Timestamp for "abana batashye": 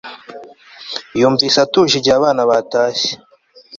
2.17-3.11